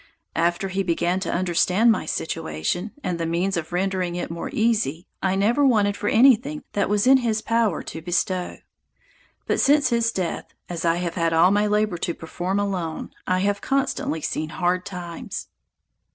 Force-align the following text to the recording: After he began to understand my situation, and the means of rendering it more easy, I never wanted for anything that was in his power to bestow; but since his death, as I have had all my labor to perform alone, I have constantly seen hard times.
After 0.35 0.69
he 0.69 0.81
began 0.81 1.19
to 1.19 1.31
understand 1.31 1.91
my 1.91 2.07
situation, 2.07 2.89
and 3.03 3.19
the 3.19 3.25
means 3.27 3.55
of 3.55 3.71
rendering 3.71 4.15
it 4.15 4.31
more 4.31 4.49
easy, 4.51 5.05
I 5.21 5.35
never 5.35 5.63
wanted 5.63 5.95
for 5.95 6.09
anything 6.09 6.63
that 6.73 6.89
was 6.89 7.05
in 7.05 7.17
his 7.17 7.43
power 7.43 7.83
to 7.83 8.01
bestow; 8.01 8.57
but 9.45 9.59
since 9.59 9.89
his 9.91 10.11
death, 10.11 10.55
as 10.67 10.85
I 10.85 10.95
have 10.95 11.13
had 11.13 11.33
all 11.33 11.51
my 11.51 11.67
labor 11.67 11.99
to 11.99 12.15
perform 12.15 12.59
alone, 12.59 13.11
I 13.27 13.41
have 13.41 13.61
constantly 13.61 14.21
seen 14.21 14.49
hard 14.49 14.87
times. 14.87 15.49